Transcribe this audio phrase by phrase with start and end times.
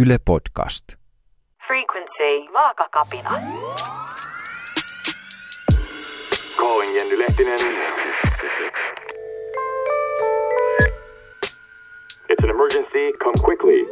[0.00, 0.84] Yle Podcast.
[1.66, 3.30] Frequency, vaakakapina.
[6.56, 7.58] Calling Jenny Lehtinen.
[12.28, 13.12] It's an emergency.
[13.24, 13.86] Come quickly.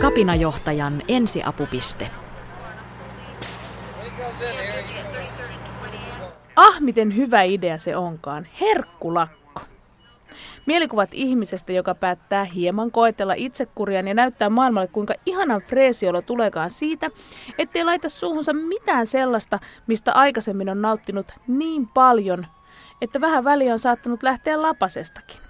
[0.00, 2.10] Kapinajohtajan ensiapupiste.
[6.56, 8.46] Ah, miten hyvä idea se onkaan.
[8.60, 9.39] Herkkulakko.
[10.70, 17.10] Mielikuvat ihmisestä, joka päättää hieman koetella itsekurian ja näyttää maailmalle, kuinka ihanan freesiolo tuleekaan siitä,
[17.58, 22.46] ettei laita suuhunsa mitään sellaista, mistä aikaisemmin on nauttinut niin paljon,
[23.00, 25.40] että vähän väliä on saattanut lähteä lapasestakin.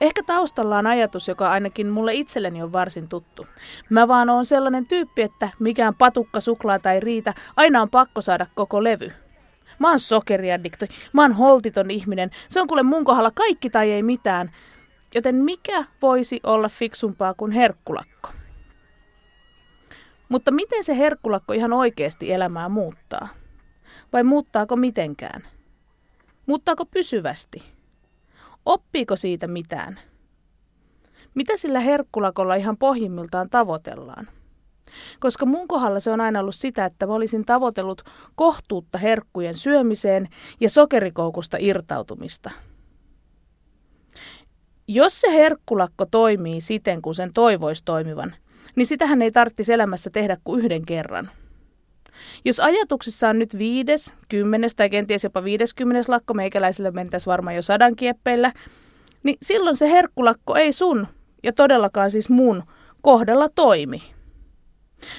[0.00, 3.46] Ehkä taustalla on ajatus, joka ainakin mulle itselleni on varsin tuttu.
[3.90, 8.46] Mä vaan oon sellainen tyyppi, että mikään patukka, suklaa tai riitä, aina on pakko saada
[8.54, 9.23] koko levy.
[9.78, 14.02] Mä oon sokeriaddikti, mä oon holtiton ihminen, se on kuule mun kohdalla kaikki tai ei
[14.02, 14.50] mitään.
[15.14, 18.28] Joten mikä voisi olla fiksumpaa kuin herkkulakko?
[20.28, 23.28] Mutta miten se herkkulakko ihan oikeasti elämää muuttaa?
[24.12, 25.42] Vai muuttaako mitenkään?
[26.46, 27.62] Muuttaako pysyvästi?
[28.66, 30.00] Oppiiko siitä mitään?
[31.34, 34.28] Mitä sillä herkkulakolla ihan pohjimmiltaan tavoitellaan?
[35.20, 38.02] Koska mun kohdalla se on aina ollut sitä, että mä olisin tavoitellut
[38.34, 40.28] kohtuutta herkkujen syömiseen
[40.60, 42.50] ja sokerikoukusta irtautumista.
[44.88, 48.34] Jos se herkkulakko toimii siten, kun sen toivoisi toimivan,
[48.76, 51.30] niin sitähän ei tarvitsisi elämässä tehdä kuin yhden kerran–
[52.44, 57.62] jos ajatuksissa on nyt viides, kymmenes tai kenties jopa viideskymmenes lakko, meikäläisille mentäisiin varmaan jo
[57.62, 58.52] sadan kieppeillä,
[59.22, 61.06] niin silloin se herkkulakko ei sun,
[61.42, 62.62] ja todellakaan siis mun,
[63.02, 64.13] kohdalla toimi.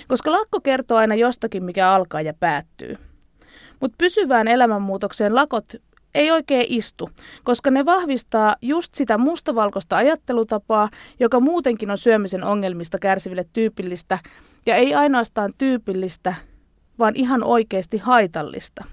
[0.07, 2.95] Koska lakko kertoo aina jostakin, mikä alkaa ja päättyy.
[3.79, 5.65] Mutta pysyvään elämänmuutokseen lakot
[6.15, 7.09] ei oikein istu,
[7.43, 14.19] koska ne vahvistaa just sitä mustavalkoista ajattelutapaa, joka muutenkin on syömisen ongelmista kärsiville tyypillistä,
[14.65, 16.35] ja ei ainoastaan tyypillistä,
[16.99, 18.85] vaan ihan oikeasti haitallista.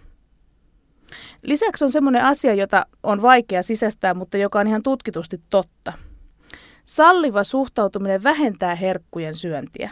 [1.42, 5.92] Lisäksi on semmoinen asia, jota on vaikea sisästää, mutta joka on ihan tutkitusti totta.
[6.84, 9.90] Salliva suhtautuminen vähentää herkkujen syöntiä.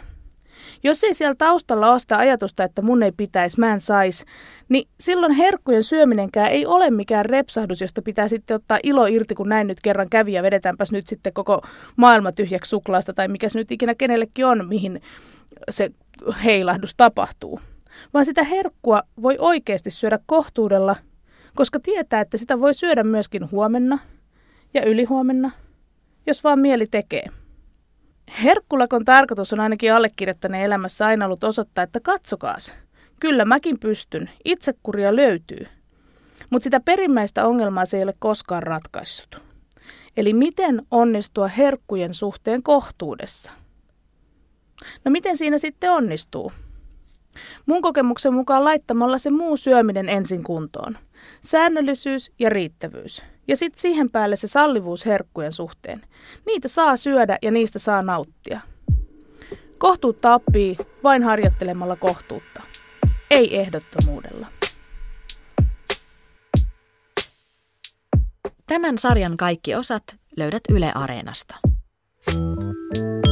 [0.83, 4.25] Jos ei siellä taustalla ole sitä ajatusta, että mun ei pitäisi, mä en sais,
[4.69, 9.49] niin silloin herkkujen syöminenkään ei ole mikään repsahdus, josta pitää sitten ottaa ilo irti, kun
[9.49, 11.61] näin nyt kerran kävi ja vedetäänpäs nyt sitten koko
[11.95, 15.01] maailma tyhjäksi suklaasta tai mikä se nyt ikinä kenellekin on, mihin
[15.69, 15.89] se
[16.43, 17.59] heilahdus tapahtuu
[18.13, 20.95] vaan sitä herkkua voi oikeasti syödä kohtuudella,
[21.55, 23.99] koska tietää, että sitä voi syödä myöskin huomenna
[24.73, 25.51] ja ylihuomenna,
[26.27, 27.40] jos vaan mieli tekee.
[28.43, 32.75] Herkkulakon tarkoitus on ainakin allekirjoittaneen elämässä aina ollut osoittaa, että katsokaas,
[33.19, 35.65] kyllä mäkin pystyn, itsekuria löytyy.
[36.49, 39.41] Mutta sitä perimmäistä ongelmaa se ei ole koskaan ratkaissut.
[40.17, 43.51] Eli miten onnistua herkkujen suhteen kohtuudessa?
[45.05, 46.51] No miten siinä sitten onnistuu?
[47.65, 50.97] Mun kokemuksen mukaan laittamalla se muu syöminen ensin kuntoon.
[51.41, 53.23] Säännöllisyys ja riittävyys.
[53.47, 56.01] Ja sitten siihen päälle se sallivuus herkkujen suhteen.
[56.45, 58.61] Niitä saa syödä ja niistä saa nauttia.
[59.77, 62.61] Kohtuutta oppii vain harjoittelemalla kohtuutta.
[63.31, 64.47] Ei ehdottomuudella.
[68.67, 70.03] Tämän sarjan kaikki osat
[70.37, 71.55] löydät Yle Areenasta.
[72.25, 73.30] thank you